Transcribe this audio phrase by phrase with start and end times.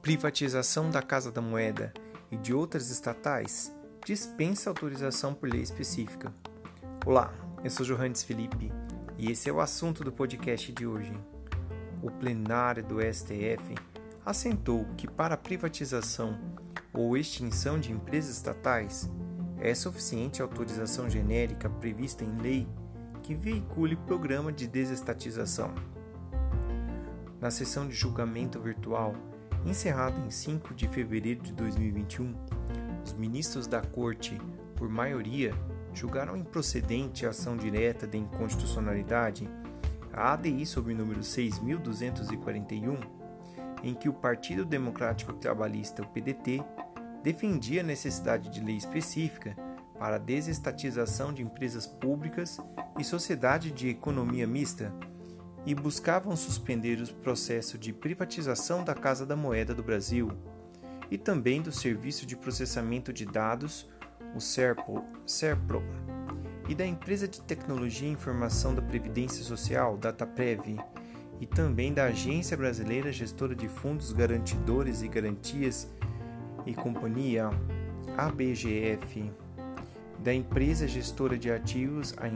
[0.00, 1.92] Privatização da Casa da Moeda
[2.30, 3.70] e de outras estatais
[4.06, 6.32] dispensa autorização por lei específica.
[7.04, 7.30] Olá,
[7.62, 8.72] eu sou Johannes Felipe
[9.18, 11.12] e esse é o assunto do podcast de hoje.
[12.02, 13.74] O plenário do STF
[14.24, 16.40] assentou que para privatização
[16.94, 19.10] ou extinção de empresas estatais
[19.60, 22.66] é suficiente a autorização genérica prevista em lei
[23.28, 25.74] que veicule programa de desestatização.
[27.38, 29.14] Na sessão de julgamento virtual,
[29.66, 32.34] encerrada em 5 de fevereiro de 2021,
[33.04, 34.40] os ministros da Corte,
[34.74, 35.52] por maioria,
[35.92, 39.46] julgaram improcedente a ação direta de inconstitucionalidade,
[40.10, 42.96] a ADI sob o número 6241,
[43.82, 46.64] em que o Partido Democrático Trabalhista, o PDT,
[47.22, 49.67] defendia a necessidade de lei específica
[49.98, 52.58] para a desestatização de empresas públicas
[52.98, 54.92] e sociedade de economia mista
[55.66, 60.30] e buscavam suspender o processo de privatização da Casa da Moeda do Brasil
[61.10, 63.88] e também do Serviço de Processamento de Dados,
[64.34, 65.82] o SERPO, SERPRO,
[66.68, 70.78] e da Empresa de Tecnologia e Informação da Previdência Social, DataPrev,
[71.40, 75.88] e também da Agência Brasileira Gestora de Fundos Garantidores e Garantias
[76.66, 77.48] e Companhia,
[78.16, 79.32] ABGF,
[80.22, 82.28] da Empresa Gestora de Ativos, a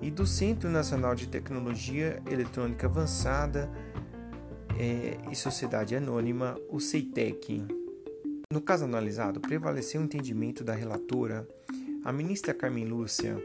[0.00, 3.70] e do Centro Nacional de Tecnologia Eletrônica Avançada
[4.78, 7.64] é, e Sociedade Anônima, o CEITEC.
[8.52, 11.48] No caso analisado, prevaleceu o entendimento da relatora,
[12.04, 13.36] a ministra Carmen Lúcia,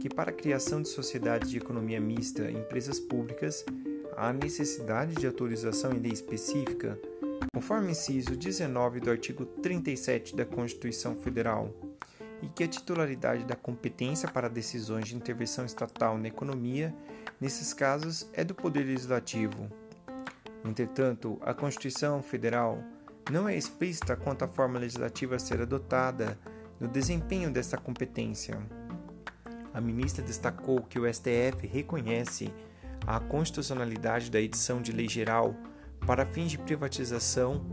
[0.00, 3.64] que para a criação de sociedades de economia mista empresas públicas,
[4.16, 6.98] há necessidade de autorização em lei específica,
[7.54, 11.72] conforme inciso 19 do artigo 37 da Constituição Federal
[12.44, 16.94] e que a titularidade da competência para decisões de intervenção estatal na economia,
[17.40, 19.70] nesses casos, é do Poder Legislativo.
[20.62, 22.84] Entretanto, a Constituição Federal
[23.30, 26.38] não é explícita quanto à forma legislativa a ser adotada
[26.78, 28.58] no desempenho dessa competência.
[29.72, 32.52] A ministra destacou que o STF reconhece
[33.06, 35.54] a constitucionalidade da edição de lei geral
[36.06, 37.64] para fins de privatização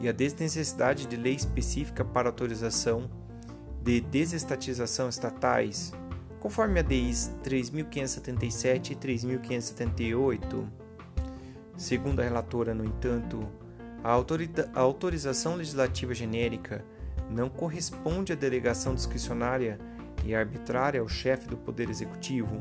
[0.00, 3.10] e a desnecessidade de lei específica para autorização
[3.88, 5.94] de desestatização estatais,
[6.40, 10.68] conforme a DIs 3577 e 3578.
[11.74, 13.48] Segundo a relatora, no entanto,
[14.04, 16.84] a, a autorização legislativa genérica
[17.30, 19.78] não corresponde à delegação discricionária
[20.22, 22.60] e arbitrária ao chefe do Poder Executivo.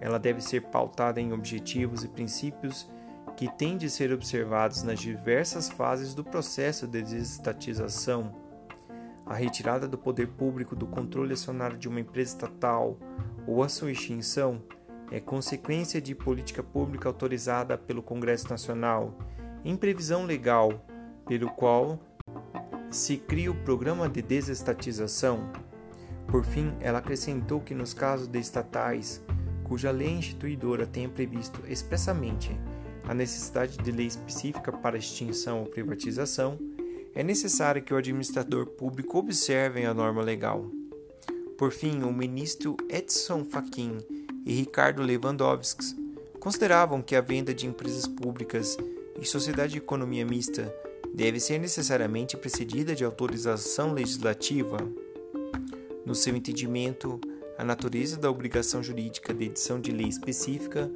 [0.00, 2.88] Ela deve ser pautada em objetivos e princípios
[3.36, 8.40] que têm de ser observados nas diversas fases do processo de desestatização
[9.26, 12.98] a retirada do poder público do controle acionário de uma empresa estatal
[13.46, 14.62] ou a sua extinção
[15.10, 19.14] é consequência de política pública autorizada pelo Congresso Nacional,
[19.64, 20.86] em previsão legal,
[21.26, 21.98] pelo qual
[22.90, 25.52] se cria o programa de desestatização.
[26.28, 29.22] Por fim, ela acrescentou que nos casos de estatais,
[29.64, 32.58] cuja lei instituidora tenha previsto expressamente
[33.04, 36.58] a necessidade de lei específica para extinção ou privatização,
[37.14, 40.70] é necessário que o administrador público observe a norma legal.
[41.58, 43.98] Por fim, o ministro Edson Fachin
[44.44, 45.94] e Ricardo Lewandowski
[46.40, 48.76] consideravam que a venda de empresas públicas
[49.20, 50.74] e sociedade de economia mista
[51.14, 54.78] deve ser necessariamente precedida de autorização legislativa.
[56.04, 57.20] No seu entendimento,
[57.56, 60.90] a natureza da obrigação jurídica de edição de lei específica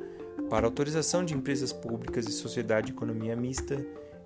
[0.49, 3.85] para autorização de empresas públicas e sociedade de economia mista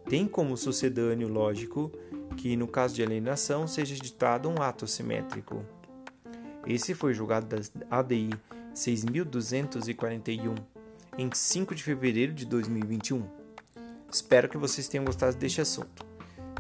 [0.09, 1.93] tem como sucedâneo lógico
[2.37, 5.65] que, no caso de alienação, seja ditado um ato simétrico.
[6.67, 7.59] Esse foi julgado da
[7.91, 8.31] ADI
[8.75, 10.55] 6241
[11.19, 13.25] em 5 de fevereiro de 2021.
[14.11, 16.05] Espero que vocês tenham gostado deste assunto.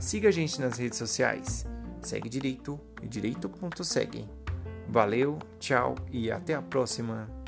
[0.00, 1.66] Siga a gente nas redes sociais.
[2.02, 4.26] Segue Direito e direito.segue.
[4.88, 7.39] Valeu, tchau e até a próxima.